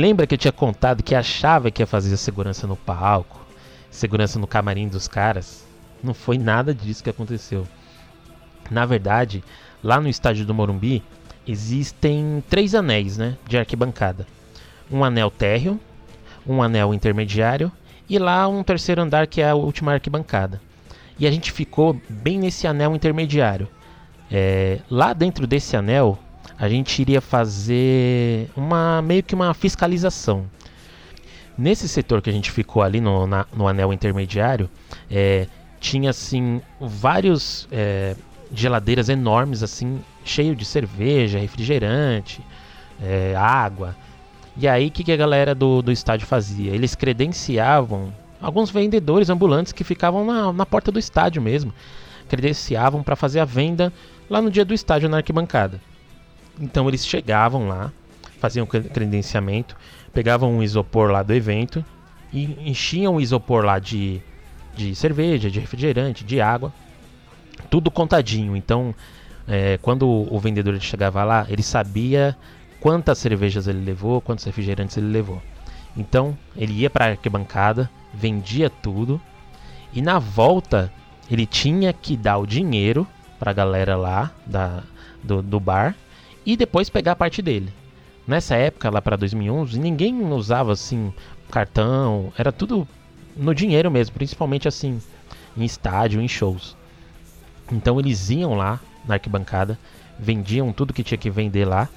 Lembra 0.00 0.26
que 0.26 0.34
eu 0.34 0.38
tinha 0.38 0.52
contado 0.52 1.02
que 1.02 1.14
achava 1.14 1.70
que 1.70 1.82
ia 1.82 1.86
fazer 1.86 2.16
segurança 2.16 2.66
no 2.66 2.74
palco, 2.74 3.38
segurança 3.90 4.38
no 4.38 4.46
camarim 4.46 4.88
dos 4.88 5.06
caras? 5.06 5.66
Não 6.02 6.14
foi 6.14 6.38
nada 6.38 6.74
disso 6.74 7.04
que 7.04 7.10
aconteceu. 7.10 7.66
Na 8.70 8.86
verdade, 8.86 9.44
lá 9.84 10.00
no 10.00 10.08
estádio 10.08 10.46
do 10.46 10.54
Morumbi 10.54 11.02
existem 11.46 12.42
três 12.48 12.74
anéis 12.74 13.18
né, 13.18 13.36
de 13.46 13.58
arquibancada: 13.58 14.26
um 14.90 15.04
anel 15.04 15.30
térreo, 15.30 15.78
um 16.46 16.62
anel 16.62 16.94
intermediário 16.94 17.70
e 18.08 18.18
lá 18.18 18.48
um 18.48 18.62
terceiro 18.62 19.02
andar 19.02 19.26
que 19.26 19.42
é 19.42 19.50
a 19.50 19.54
última 19.54 19.92
arquibancada. 19.92 20.60
E 21.18 21.26
a 21.26 21.30
gente 21.30 21.52
ficou 21.52 22.00
bem 22.08 22.38
nesse 22.38 22.66
anel 22.66 22.96
intermediário. 22.96 23.68
É, 24.30 24.78
lá 24.88 25.12
dentro 25.12 25.46
desse 25.46 25.76
anel, 25.76 26.18
a 26.60 26.68
gente 26.68 27.00
iria 27.00 27.22
fazer 27.22 28.50
uma 28.54 29.00
meio 29.00 29.22
que 29.22 29.34
uma 29.34 29.54
fiscalização. 29.54 30.44
Nesse 31.56 31.88
setor 31.88 32.20
que 32.20 32.28
a 32.28 32.32
gente 32.32 32.50
ficou 32.50 32.82
ali 32.82 33.00
no, 33.00 33.26
na- 33.26 33.46
no 33.56 33.66
anel 33.66 33.92
intermediário, 33.94 34.68
é, 35.10 35.46
tinha 35.80 36.10
assim 36.10 36.60
vários 36.78 37.66
é, 37.72 38.14
geladeiras 38.54 39.08
enormes 39.08 39.62
assim, 39.62 40.00
cheio 40.22 40.54
de 40.54 40.66
cerveja, 40.66 41.38
refrigerante, 41.38 42.42
é, 43.02 43.34
água. 43.34 43.96
E 44.54 44.68
aí 44.68 44.88
o 44.88 44.90
que, 44.90 45.02
que 45.02 45.12
a 45.12 45.16
galera 45.16 45.54
do, 45.54 45.80
do 45.80 45.90
estádio 45.90 46.26
fazia? 46.26 46.74
Eles 46.74 46.94
credenciavam 46.94 48.12
alguns 48.40 48.68
vendedores 48.70 49.30
ambulantes 49.30 49.72
que 49.72 49.82
ficavam 49.84 50.26
na, 50.26 50.52
na 50.52 50.66
porta 50.66 50.92
do 50.92 50.98
estádio 50.98 51.40
mesmo, 51.40 51.72
credenciavam 52.28 53.02
para 53.02 53.16
fazer 53.16 53.40
a 53.40 53.46
venda 53.46 53.90
lá 54.28 54.42
no 54.42 54.50
dia 54.50 54.64
do 54.64 54.74
estádio 54.74 55.08
na 55.08 55.18
arquibancada. 55.18 55.80
Então 56.60 56.86
eles 56.86 57.06
chegavam 57.06 57.66
lá, 57.66 57.90
faziam 58.38 58.66
credenciamento, 58.66 59.74
pegavam 60.12 60.52
um 60.52 60.62
isopor 60.62 61.10
lá 61.10 61.22
do 61.22 61.32
evento 61.32 61.82
e 62.32 62.70
enchiam 62.70 63.16
o 63.16 63.20
isopor 63.20 63.64
lá 63.64 63.78
de, 63.78 64.20
de 64.76 64.94
cerveja, 64.94 65.50
de 65.50 65.58
refrigerante, 65.58 66.22
de 66.22 66.40
água, 66.40 66.72
tudo 67.70 67.90
contadinho. 67.90 68.54
Então, 68.54 68.94
é, 69.48 69.78
quando 69.78 70.06
o 70.06 70.38
vendedor 70.38 70.78
chegava 70.80 71.24
lá, 71.24 71.46
ele 71.48 71.62
sabia 71.62 72.36
quantas 72.78 73.18
cervejas 73.18 73.66
ele 73.66 73.82
levou, 73.84 74.20
quantos 74.20 74.44
refrigerantes 74.44 74.96
ele 74.96 75.08
levou. 75.08 75.42
Então, 75.96 76.36
ele 76.54 76.74
ia 76.74 76.90
para 76.90 77.06
a 77.06 77.08
arquibancada, 77.08 77.90
vendia 78.12 78.68
tudo 78.68 79.20
e 79.92 80.02
na 80.02 80.18
volta 80.18 80.92
ele 81.30 81.46
tinha 81.46 81.92
que 81.92 82.16
dar 82.16 82.38
o 82.38 82.46
dinheiro 82.46 83.06
para 83.38 83.50
a 83.50 83.54
galera 83.54 83.96
lá 83.96 84.30
da, 84.46 84.82
do, 85.22 85.40
do 85.42 85.58
bar 85.58 85.94
e 86.44 86.56
depois 86.56 86.88
pegar 86.88 87.12
a 87.12 87.16
parte 87.16 87.42
dele. 87.42 87.72
Nessa 88.26 88.54
época, 88.54 88.90
lá 88.90 89.02
para 89.02 89.16
2011, 89.16 89.78
ninguém 89.78 90.22
usava 90.32 90.72
assim 90.72 91.12
cartão, 91.50 92.32
era 92.38 92.52
tudo 92.52 92.86
no 93.36 93.54
dinheiro 93.54 93.90
mesmo, 93.90 94.14
principalmente 94.14 94.68
assim 94.68 95.00
em 95.56 95.64
estádio, 95.64 96.20
em 96.20 96.28
shows. 96.28 96.76
Então 97.72 97.98
eles 97.98 98.30
iam 98.30 98.54
lá 98.54 98.80
na 99.06 99.14
arquibancada, 99.14 99.78
vendiam 100.18 100.72
tudo 100.72 100.92
que 100.92 101.02
tinha 101.02 101.18
que 101.18 101.30
vender 101.30 101.64
lá, 101.64 101.88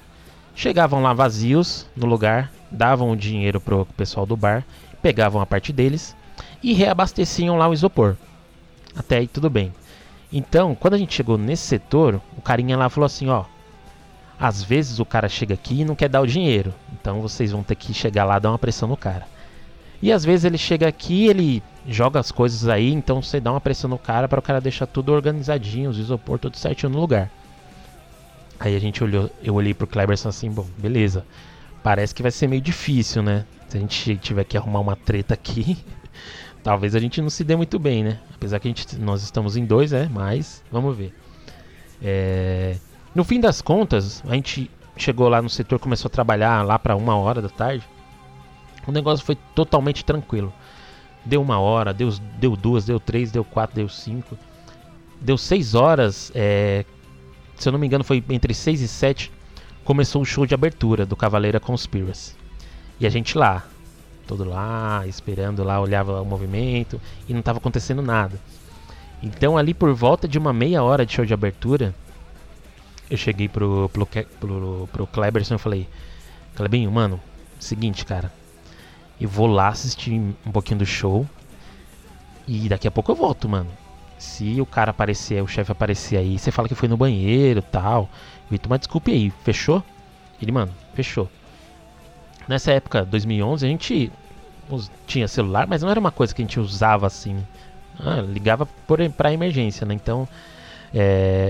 chegavam 0.54 1.02
lá 1.02 1.12
vazios 1.12 1.86
no 1.96 2.06
lugar, 2.06 2.50
davam 2.70 3.10
o 3.10 3.16
dinheiro 3.16 3.60
pro 3.60 3.86
pessoal 3.96 4.26
do 4.26 4.36
bar, 4.36 4.64
pegavam 5.02 5.40
a 5.40 5.46
parte 5.46 5.72
deles 5.72 6.16
e 6.62 6.72
reabasteciam 6.72 7.56
lá 7.56 7.68
o 7.68 7.74
isopor. 7.74 8.16
Até 8.96 9.18
aí 9.18 9.26
tudo 9.26 9.50
bem. 9.50 9.72
Então, 10.32 10.74
quando 10.74 10.94
a 10.94 10.98
gente 10.98 11.14
chegou 11.14 11.38
nesse 11.38 11.64
setor, 11.64 12.20
o 12.36 12.42
carinha 12.42 12.76
lá 12.76 12.88
falou 12.88 13.06
assim, 13.06 13.28
ó, 13.28 13.44
às 14.38 14.62
vezes 14.62 14.98
o 14.98 15.04
cara 15.04 15.28
chega 15.28 15.54
aqui 15.54 15.80
e 15.80 15.84
não 15.84 15.94
quer 15.94 16.08
dar 16.08 16.20
o 16.20 16.26
dinheiro. 16.26 16.74
Então 16.92 17.20
vocês 17.20 17.52
vão 17.52 17.62
ter 17.62 17.74
que 17.74 17.94
chegar 17.94 18.24
lá 18.24 18.36
e 18.36 18.40
dar 18.40 18.50
uma 18.50 18.58
pressão 18.58 18.88
no 18.88 18.96
cara. 18.96 19.26
E 20.02 20.12
às 20.12 20.24
vezes 20.24 20.44
ele 20.44 20.58
chega 20.58 20.86
aqui, 20.86 21.26
ele 21.26 21.62
joga 21.88 22.20
as 22.20 22.30
coisas 22.30 22.68
aí, 22.68 22.92
então 22.92 23.22
você 23.22 23.40
dá 23.40 23.50
uma 23.50 23.60
pressão 23.60 23.88
no 23.88 23.98
cara 23.98 24.28
para 24.28 24.38
o 24.38 24.42
cara 24.42 24.60
deixar 24.60 24.86
tudo 24.86 25.12
organizadinho, 25.12 25.90
os 25.90 25.98
isopor 25.98 26.38
tudo 26.38 26.56
certinho 26.56 26.90
no 26.90 27.00
lugar. 27.00 27.30
Aí 28.58 28.76
a 28.76 28.78
gente 28.78 29.02
olhou, 29.02 29.30
eu 29.42 29.54
olhei 29.54 29.74
pro 29.74 29.86
Kleberson 29.86 30.28
assim, 30.28 30.50
bom, 30.50 30.66
beleza. 30.78 31.24
Parece 31.82 32.14
que 32.14 32.22
vai 32.22 32.30
ser 32.30 32.46
meio 32.46 32.62
difícil, 32.62 33.22
né? 33.22 33.44
Se 33.68 33.76
a 33.76 33.80
gente 33.80 34.16
tiver 34.18 34.44
que 34.44 34.56
arrumar 34.56 34.80
uma 34.80 34.96
treta 34.96 35.34
aqui, 35.34 35.76
talvez 36.62 36.94
a 36.94 37.00
gente 37.00 37.20
não 37.20 37.30
se 37.30 37.44
dê 37.44 37.56
muito 37.56 37.78
bem, 37.78 38.04
né? 38.04 38.18
Apesar 38.34 38.58
que 38.58 38.68
a 38.68 38.70
gente, 38.70 38.96
nós 38.96 39.22
estamos 39.22 39.56
em 39.56 39.64
dois, 39.64 39.92
é, 39.92 40.08
mas 40.08 40.62
vamos 40.70 40.96
ver. 40.96 41.14
É, 42.02 42.76
no 43.14 43.24
fim 43.24 43.40
das 43.40 43.62
contas, 43.62 44.22
a 44.26 44.34
gente 44.34 44.70
chegou 44.96 45.28
lá 45.28 45.40
no 45.40 45.48
setor, 45.48 45.78
começou 45.78 46.08
a 46.08 46.10
trabalhar 46.10 46.64
lá 46.64 46.78
para 46.78 46.96
uma 46.96 47.16
hora 47.16 47.40
da 47.40 47.48
tarde. 47.48 47.84
O 48.86 48.92
negócio 48.92 49.24
foi 49.24 49.36
totalmente 49.54 50.04
tranquilo. 50.04 50.52
Deu 51.24 51.40
uma 51.40 51.58
hora, 51.58 51.94
deu, 51.94 52.10
deu 52.38 52.56
duas, 52.56 52.84
deu 52.84 53.00
três, 53.00 53.30
deu 53.30 53.44
quatro, 53.44 53.76
deu 53.76 53.88
cinco. 53.88 54.36
Deu 55.20 55.38
seis 55.38 55.74
horas, 55.74 56.30
é, 56.34 56.84
se 57.56 57.68
eu 57.68 57.72
não 57.72 57.78
me 57.78 57.86
engano 57.86 58.04
foi 58.04 58.22
entre 58.28 58.52
seis 58.52 58.80
e 58.80 58.88
sete, 58.88 59.32
começou 59.84 60.20
o 60.20 60.24
show 60.24 60.44
de 60.44 60.54
abertura 60.54 61.06
do 61.06 61.16
Cavaleira 61.16 61.60
Conspiracy. 61.60 62.34
E 63.00 63.06
a 63.06 63.10
gente 63.10 63.38
lá, 63.38 63.64
todo 64.26 64.44
lá, 64.44 65.06
esperando 65.06 65.64
lá, 65.64 65.80
olhava 65.80 66.20
o 66.20 66.24
movimento 66.24 67.00
e 67.28 67.32
não 67.32 67.40
estava 67.40 67.58
acontecendo 67.58 68.02
nada. 68.02 68.38
Então 69.22 69.56
ali 69.56 69.72
por 69.72 69.92
volta 69.94 70.28
de 70.28 70.38
uma 70.38 70.52
meia 70.52 70.82
hora 70.82 71.06
de 71.06 71.14
show 71.14 71.24
de 71.24 71.32
abertura, 71.32 71.94
eu 73.14 73.18
cheguei 73.18 73.48
pro, 73.48 73.88
pro, 73.92 74.06
pro, 74.06 74.88
pro 74.92 75.06
Kleberson 75.06 75.54
e 75.54 75.58
falei, 75.58 75.88
Klebinho, 76.54 76.90
mano, 76.90 77.20
seguinte, 77.58 78.04
cara, 78.04 78.32
eu 79.20 79.28
vou 79.28 79.46
lá 79.46 79.68
assistir 79.68 80.12
um 80.12 80.52
pouquinho 80.52 80.80
do 80.80 80.86
show 80.86 81.26
e 82.46 82.68
daqui 82.68 82.86
a 82.86 82.90
pouco 82.90 83.12
eu 83.12 83.16
volto, 83.16 83.48
mano. 83.48 83.70
Se 84.18 84.60
o 84.60 84.66
cara 84.66 84.90
aparecer, 84.90 85.42
o 85.42 85.46
chefe 85.46 85.72
aparecer 85.72 86.16
aí, 86.16 86.38
você 86.38 86.50
fala 86.50 86.68
que 86.68 86.74
foi 86.74 86.88
no 86.88 86.96
banheiro 86.96 87.62
tal. 87.62 88.08
Vitor, 88.50 88.70
mas 88.70 88.80
desculpe 88.80 89.10
aí, 89.10 89.30
fechou? 89.42 89.82
Ele, 90.40 90.52
mano, 90.52 90.72
fechou. 90.94 91.28
Nessa 92.46 92.72
época, 92.72 93.04
2011, 93.04 93.64
a 93.64 93.68
gente 93.68 94.12
tinha 95.06 95.26
celular, 95.28 95.66
mas 95.66 95.82
não 95.82 95.90
era 95.90 95.98
uma 95.98 96.10
coisa 96.10 96.34
que 96.34 96.42
a 96.42 96.44
gente 96.44 96.60
usava 96.60 97.06
assim. 97.06 97.44
Ah, 97.98 98.20
ligava 98.20 98.66
por, 98.66 98.98
pra 99.10 99.32
emergência, 99.32 99.86
né? 99.86 99.94
Então, 99.94 100.28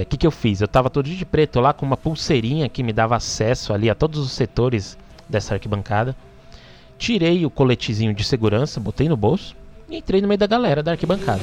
o 0.02 0.06
que, 0.06 0.16
que 0.16 0.26
eu 0.26 0.30
fiz? 0.30 0.60
Eu 0.60 0.68
tava 0.68 0.88
todo 0.88 1.08
de 1.08 1.24
preto 1.24 1.60
lá 1.60 1.72
com 1.72 1.84
uma 1.84 1.96
pulseirinha 1.96 2.68
que 2.68 2.82
me 2.82 2.92
dava 2.92 3.16
acesso 3.16 3.72
ali 3.72 3.90
a 3.90 3.94
todos 3.94 4.18
os 4.18 4.32
setores 4.32 4.96
dessa 5.28 5.54
arquibancada. 5.54 6.16
Tirei 6.96 7.44
o 7.44 7.50
coletezinho 7.50 8.14
de 8.14 8.24
segurança, 8.24 8.80
botei 8.80 9.08
no 9.08 9.16
bolso 9.16 9.54
e 9.88 9.98
entrei 9.98 10.20
no 10.20 10.28
meio 10.28 10.38
da 10.38 10.46
galera 10.46 10.82
da 10.82 10.92
arquibancada. 10.92 11.42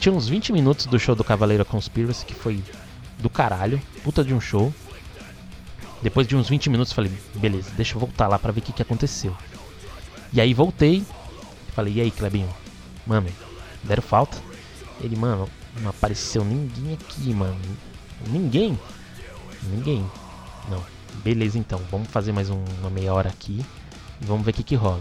Assisti 0.00 0.08
uns 0.08 0.28
20 0.28 0.52
minutos 0.54 0.86
do 0.86 0.98
show 0.98 1.14
do 1.14 1.22
Cavaleiro 1.22 1.62
Conspiracy, 1.62 2.24
que 2.24 2.32
foi 2.32 2.64
do 3.18 3.28
caralho, 3.28 3.78
puta 4.02 4.24
de 4.24 4.32
um 4.32 4.40
show. 4.40 4.72
Depois 6.02 6.26
de 6.26 6.34
uns 6.34 6.48
20 6.48 6.70
minutos 6.70 6.90
falei, 6.90 7.12
beleza, 7.34 7.70
deixa 7.76 7.96
eu 7.96 8.00
voltar 8.00 8.26
lá 8.26 8.38
pra 8.38 8.50
ver 8.50 8.60
o 8.60 8.62
que, 8.62 8.72
que 8.72 8.80
aconteceu. 8.80 9.36
E 10.32 10.40
aí 10.40 10.54
voltei, 10.54 11.04
falei, 11.74 11.92
e 11.94 12.00
aí, 12.00 12.10
Clebinho? 12.10 12.48
Mano, 13.06 13.28
deram 13.84 14.02
falta? 14.02 14.38
Ele, 15.02 15.16
mano, 15.16 15.46
não 15.82 15.90
apareceu 15.90 16.42
ninguém 16.46 16.94
aqui, 16.94 17.34
mano. 17.34 17.60
Ninguém? 18.26 18.78
Ninguém. 19.64 20.10
Não. 20.70 20.82
Beleza 21.22 21.58
então, 21.58 21.78
vamos 21.90 22.08
fazer 22.08 22.32
mais 22.32 22.48
um- 22.48 22.64
uma 22.80 22.88
meia 22.88 23.12
hora 23.12 23.28
aqui 23.28 23.62
e 24.18 24.24
vamos 24.24 24.46
ver 24.46 24.52
o 24.52 24.54
que, 24.54 24.62
que 24.62 24.74
rola. 24.76 25.00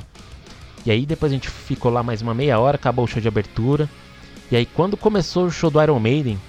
E 0.86 0.92
aí 0.92 1.06
depois 1.06 1.32
a 1.32 1.36
gente 1.36 1.50
ficou 1.50 1.90
lá 1.90 2.04
mais 2.04 2.22
uma 2.22 2.34
meia 2.34 2.60
hora, 2.60 2.76
acabou 2.76 3.06
o 3.06 3.08
show 3.08 3.22
de 3.22 3.28
abertura. 3.30 3.90
E 4.52 4.56
aí 4.56 4.66
quando 4.66 4.98
começou 4.98 5.46
o 5.46 5.52
show 5.52 5.70
do 5.70 5.82
Iron 5.82 6.00
Maiden, 6.00 6.40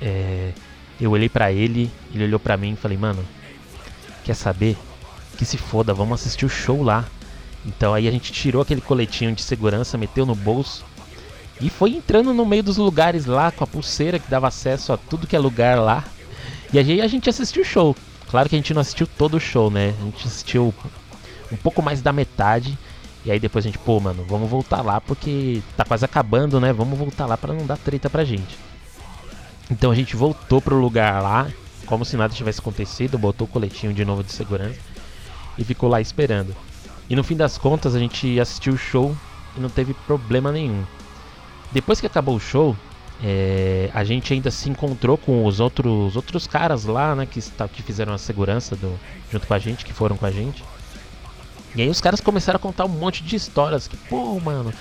é, 0.00 0.52
eu 1.00 1.10
olhei 1.10 1.28
pra 1.28 1.52
ele, 1.52 1.90
ele 2.12 2.24
olhou 2.24 2.38
pra 2.38 2.56
mim 2.56 2.72
e 2.72 2.76
falei, 2.76 2.96
mano, 2.96 3.24
quer 4.24 4.34
saber? 4.34 4.76
Que 5.38 5.44
se 5.44 5.56
foda, 5.56 5.94
vamos 5.94 6.20
assistir 6.20 6.44
o 6.44 6.48
show 6.48 6.82
lá. 6.82 7.04
Então 7.64 7.94
aí 7.94 8.06
a 8.06 8.10
gente 8.10 8.32
tirou 8.32 8.62
aquele 8.62 8.80
coletinho 8.80 9.34
de 9.34 9.42
segurança, 9.42 9.96
meteu 9.96 10.26
no 10.26 10.34
bolso 10.34 10.84
e 11.60 11.70
foi 11.70 11.90
entrando 11.90 12.34
no 12.34 12.44
meio 12.44 12.62
dos 12.62 12.76
lugares 12.76 13.26
lá 13.26 13.50
com 13.50 13.64
a 13.64 13.66
pulseira 13.66 14.18
que 14.18 14.28
dava 14.28 14.48
acesso 14.48 14.92
a 14.92 14.96
tudo 14.96 15.26
que 15.26 15.36
é 15.36 15.38
lugar 15.38 15.78
lá. 15.78 16.04
E 16.72 16.78
aí 16.78 17.00
a 17.00 17.06
gente 17.06 17.30
assistiu 17.30 17.62
o 17.62 17.64
show. 17.64 17.96
Claro 18.28 18.48
que 18.48 18.56
a 18.56 18.58
gente 18.58 18.74
não 18.74 18.80
assistiu 18.80 19.06
todo 19.06 19.36
o 19.36 19.40
show, 19.40 19.70
né? 19.70 19.94
A 20.00 20.04
gente 20.04 20.26
assistiu 20.26 20.74
um 21.52 21.56
pouco 21.56 21.80
mais 21.80 22.02
da 22.02 22.12
metade. 22.12 22.76
E 23.24 23.30
aí 23.30 23.40
depois 23.40 23.64
a 23.64 23.68
gente, 23.68 23.78
pô, 23.78 23.98
mano, 23.98 24.24
vamos 24.28 24.50
voltar 24.50 24.82
lá 24.82 25.00
porque 25.00 25.62
tá 25.76 25.84
quase 25.84 26.04
acabando, 26.04 26.60
né? 26.60 26.72
Vamos 26.72 26.98
voltar 26.98 27.26
lá 27.26 27.36
pra 27.36 27.54
não 27.54 27.66
dar 27.66 27.78
treta 27.78 28.10
pra 28.10 28.24
gente. 28.24 28.58
Então 29.70 29.90
a 29.90 29.94
gente 29.94 30.14
voltou 30.14 30.60
pro 30.60 30.76
lugar 30.76 31.22
lá, 31.22 31.48
como 31.86 32.04
se 32.04 32.16
nada 32.16 32.34
tivesse 32.34 32.60
acontecido, 32.60 33.18
botou 33.18 33.46
o 33.46 33.50
coletinho 33.50 33.94
de 33.94 34.04
novo 34.04 34.22
de 34.22 34.30
segurança 34.30 34.78
e 35.56 35.64
ficou 35.64 35.88
lá 35.88 36.00
esperando. 36.00 36.54
E 37.08 37.16
no 37.16 37.24
fim 37.24 37.36
das 37.36 37.56
contas 37.56 37.94
a 37.94 37.98
gente 37.98 38.38
assistiu 38.38 38.74
o 38.74 38.78
show 38.78 39.16
e 39.56 39.60
não 39.60 39.70
teve 39.70 39.94
problema 40.06 40.52
nenhum. 40.52 40.84
Depois 41.72 42.00
que 42.00 42.06
acabou 42.06 42.36
o 42.36 42.40
show, 42.40 42.76
é, 43.22 43.90
a 43.94 44.04
gente 44.04 44.32
ainda 44.34 44.50
se 44.50 44.68
encontrou 44.68 45.16
com 45.16 45.46
os 45.46 45.60
outros 45.60 46.14
outros 46.14 46.46
caras 46.46 46.84
lá, 46.84 47.14
né, 47.14 47.26
que, 47.26 47.40
que 47.72 47.82
fizeram 47.82 48.12
a 48.12 48.18
segurança 48.18 48.76
do, 48.76 48.98
junto 49.30 49.46
com 49.46 49.54
a 49.54 49.58
gente, 49.58 49.84
que 49.84 49.92
foram 49.92 50.16
com 50.16 50.26
a 50.26 50.30
gente. 50.30 50.62
E 51.74 51.82
aí 51.82 51.88
os 51.88 52.00
caras 52.00 52.20
começaram 52.20 52.56
a 52.56 52.60
contar 52.60 52.84
um 52.84 52.88
monte 52.88 53.22
de 53.22 53.34
histórias 53.34 53.88
que, 53.88 53.96
pô, 53.96 54.38
mano, 54.38 54.72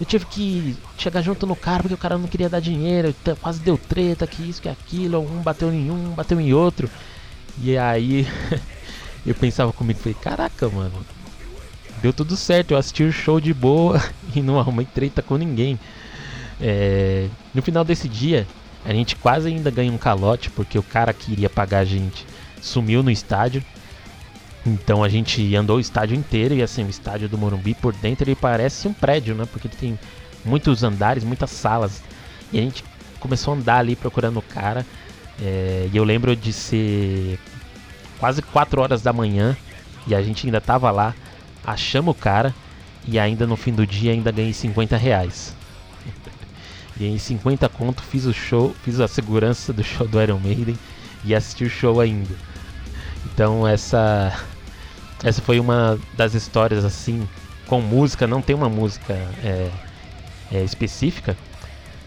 eu 0.00 0.06
tive 0.06 0.26
que 0.26 0.76
chegar 0.96 1.22
junto 1.22 1.46
no 1.46 1.56
cara 1.56 1.82
porque 1.82 1.94
o 1.94 1.98
cara 1.98 2.18
não 2.18 2.28
queria 2.28 2.48
dar 2.48 2.60
dinheiro, 2.60 3.08
então 3.08 3.34
quase 3.36 3.60
deu 3.60 3.78
treta, 3.78 4.26
que 4.26 4.48
isso, 4.48 4.62
que 4.62 4.68
aquilo, 4.68 5.20
um 5.20 5.42
bateu 5.42 5.72
em 5.72 5.90
um, 5.90 6.10
bateu 6.10 6.40
em 6.40 6.52
outro. 6.52 6.88
E 7.60 7.76
aí 7.76 8.26
eu 9.26 9.34
pensava 9.34 9.72
comigo, 9.72 9.98
falei, 9.98 10.16
caraca, 10.20 10.68
mano, 10.68 11.04
deu 12.00 12.12
tudo 12.12 12.36
certo, 12.36 12.72
eu 12.72 12.78
assisti 12.78 13.02
o 13.02 13.12
show 13.12 13.40
de 13.40 13.52
boa 13.52 14.02
e 14.34 14.42
não 14.42 14.58
arrumei 14.58 14.86
treta 14.86 15.22
com 15.22 15.36
ninguém. 15.36 15.78
É, 16.60 17.28
no 17.54 17.62
final 17.62 17.84
desse 17.84 18.08
dia, 18.08 18.46
a 18.84 18.92
gente 18.92 19.16
quase 19.16 19.48
ainda 19.48 19.70
ganha 19.70 19.92
um 19.92 19.98
calote 19.98 20.50
porque 20.50 20.78
o 20.78 20.82
cara 20.82 21.12
que 21.12 21.32
iria 21.32 21.50
pagar 21.50 21.80
a 21.80 21.84
gente 21.84 22.26
sumiu 22.60 23.02
no 23.02 23.10
estádio. 23.10 23.64
Então 24.68 25.02
a 25.02 25.08
gente 25.08 25.54
andou 25.56 25.78
o 25.78 25.80
estádio 25.80 26.16
inteiro 26.16 26.54
e 26.54 26.62
assim, 26.62 26.84
o 26.84 26.90
estádio 26.90 27.28
do 27.28 27.38
Morumbi 27.38 27.74
por 27.74 27.94
dentro 27.94 28.24
ele 28.24 28.36
parece 28.36 28.86
um 28.86 28.92
prédio, 28.92 29.34
né? 29.34 29.46
Porque 29.50 29.66
ele 29.66 29.76
tem 29.76 29.98
muitos 30.44 30.82
andares, 30.84 31.24
muitas 31.24 31.50
salas. 31.50 32.02
E 32.52 32.58
a 32.58 32.62
gente 32.62 32.84
começou 33.18 33.54
a 33.54 33.56
andar 33.56 33.78
ali 33.78 33.96
procurando 33.96 34.38
o 34.38 34.42
cara. 34.42 34.84
é, 35.40 35.88
e 35.90 35.96
eu 35.96 36.04
lembro 36.04 36.36
de 36.36 36.52
ser 36.52 37.38
quase 38.18 38.42
4 38.42 38.80
horas 38.80 39.00
da 39.00 39.12
manhã 39.12 39.56
e 40.06 40.14
a 40.14 40.22
gente 40.22 40.46
ainda 40.46 40.60
tava 40.60 40.90
lá, 40.90 41.14
achamos 41.64 42.14
o 42.14 42.18
cara 42.18 42.54
e 43.06 43.18
ainda 43.18 43.46
no 43.46 43.56
fim 43.56 43.72
do 43.72 43.86
dia 43.86 44.12
ainda 44.12 44.30
ganhei 44.30 44.52
50 44.52 44.96
reais. 44.96 45.54
ganhei 46.98 47.18
50 47.18 47.68
conto, 47.70 48.02
fiz 48.02 48.26
o 48.26 48.34
show, 48.34 48.74
fiz 48.84 49.00
a 49.00 49.08
segurança 49.08 49.72
do 49.72 49.82
show 49.82 50.06
do 50.06 50.20
Iron 50.20 50.40
Maiden 50.40 50.78
e 51.24 51.34
assisti 51.34 51.64
o 51.64 51.70
show 51.70 52.00
ainda. 52.00 52.34
Então 53.26 53.66
essa 53.66 54.32
essa 55.22 55.42
foi 55.42 55.58
uma 55.58 55.98
das 56.16 56.34
histórias 56.34 56.84
assim 56.84 57.26
com 57.66 57.80
música, 57.80 58.26
não 58.26 58.40
tem 58.40 58.54
uma 58.54 58.68
música 58.68 59.12
é, 59.44 59.70
é, 60.50 60.64
específica, 60.64 61.36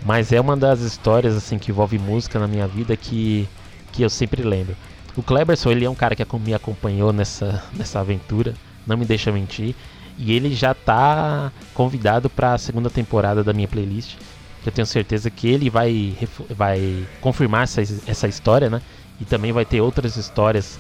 mas 0.03 0.31
é 0.31 0.41
uma 0.41 0.57
das 0.57 0.81
histórias 0.81 1.35
assim 1.35 1.59
que 1.59 1.71
envolve 1.71 1.99
música 1.99 2.39
na 2.39 2.47
minha 2.47 2.67
vida 2.67 2.95
que, 2.95 3.47
que 3.91 4.01
eu 4.01 4.09
sempre 4.09 4.41
lembro. 4.41 4.75
O 5.15 5.21
Kleberson, 5.21 5.71
ele 5.71 5.85
é 5.85 5.89
um 5.89 5.95
cara 5.95 6.15
que 6.15 6.25
me 6.39 6.53
acompanhou 6.53 7.11
nessa, 7.11 7.63
nessa 7.73 7.99
aventura, 7.99 8.55
não 8.87 8.97
me 8.97 9.05
deixa 9.05 9.31
mentir, 9.31 9.75
e 10.17 10.31
ele 10.31 10.53
já 10.53 10.73
tá 10.73 11.51
convidado 11.73 12.29
para 12.29 12.53
a 12.53 12.57
segunda 12.57 12.89
temporada 12.89 13.43
da 13.43 13.53
minha 13.53 13.67
playlist. 13.67 14.15
que 14.63 14.69
Eu 14.69 14.73
tenho 14.73 14.85
certeza 14.85 15.29
que 15.29 15.47
ele 15.47 15.69
vai, 15.69 16.17
vai 16.49 17.05
confirmar 17.19 17.63
essa, 17.63 17.81
essa 18.07 18.27
história, 18.27 18.69
né? 18.69 18.81
E 19.19 19.25
também 19.25 19.51
vai 19.51 19.65
ter 19.65 19.81
outras 19.81 20.15
histórias 20.15 20.79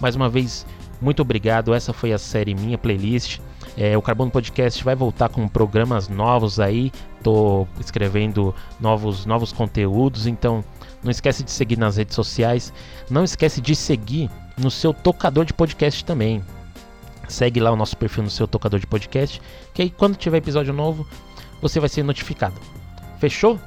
mais 0.00 0.16
uma 0.16 0.28
vez, 0.28 0.66
muito 1.00 1.22
obrigado. 1.22 1.72
Essa 1.74 1.92
foi 1.92 2.12
a 2.12 2.18
série 2.18 2.54
Minha 2.54 2.78
Playlist. 2.78 3.40
É, 3.76 3.96
o 3.96 4.02
Carbono 4.02 4.30
Podcast 4.30 4.82
vai 4.84 4.94
voltar 4.94 5.28
com 5.28 5.48
programas 5.48 6.08
novos 6.08 6.60
aí. 6.60 6.92
Tô 7.22 7.66
escrevendo 7.80 8.54
novos, 8.80 9.26
novos 9.26 9.52
conteúdos, 9.52 10.26
então 10.26 10.64
não 11.02 11.10
esquece 11.10 11.42
de 11.42 11.50
seguir 11.50 11.78
nas 11.78 11.96
redes 11.96 12.14
sociais. 12.14 12.72
Não 13.10 13.24
esquece 13.24 13.60
de 13.60 13.74
seguir 13.74 14.30
no 14.56 14.70
seu 14.70 14.94
tocador 14.94 15.44
de 15.44 15.52
podcast 15.52 16.04
também. 16.04 16.42
Segue 17.28 17.60
lá 17.60 17.72
o 17.72 17.76
nosso 17.76 17.96
perfil 17.96 18.22
no 18.22 18.30
seu 18.30 18.46
tocador 18.46 18.78
de 18.78 18.86
podcast, 18.86 19.40
que 19.72 19.82
aí 19.82 19.90
quando 19.90 20.16
tiver 20.16 20.38
episódio 20.38 20.72
novo, 20.72 21.06
você 21.60 21.80
vai 21.80 21.88
ser 21.88 22.02
notificado. 22.02 22.54
Fechou? 23.18 23.58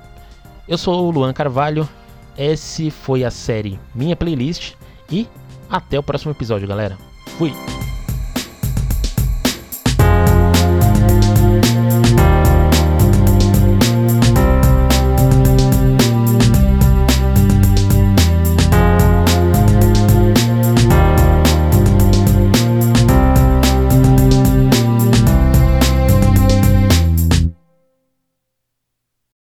Eu 0.67 0.77
sou 0.77 1.07
o 1.07 1.11
Luan 1.11 1.33
Carvalho. 1.33 1.87
Esse 2.37 2.91
foi 2.91 3.23
a 3.23 3.31
série 3.31 3.79
Minha 3.95 4.15
Playlist 4.15 4.73
e 5.11 5.27
até 5.69 5.97
o 5.97 6.03
próximo 6.03 6.31
episódio, 6.31 6.67
galera. 6.67 6.97
Fui. 7.37 7.51